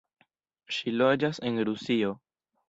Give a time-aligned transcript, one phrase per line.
[0.77, 2.11] Ŝi loĝas en Rusio.